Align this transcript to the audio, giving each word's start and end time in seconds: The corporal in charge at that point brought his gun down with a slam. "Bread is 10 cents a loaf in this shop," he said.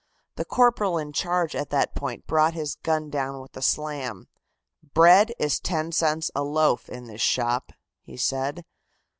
The 0.35 0.45
corporal 0.45 0.97
in 0.97 1.13
charge 1.13 1.55
at 1.55 1.69
that 1.69 1.93
point 1.93 2.25
brought 2.25 2.55
his 2.55 2.73
gun 2.73 3.11
down 3.11 3.39
with 3.39 3.55
a 3.55 3.61
slam. 3.61 4.25
"Bread 4.95 5.31
is 5.37 5.59
10 5.59 5.91
cents 5.91 6.31
a 6.33 6.43
loaf 6.43 6.89
in 6.89 7.05
this 7.05 7.21
shop," 7.21 7.71
he 8.01 8.17
said. 8.17 8.65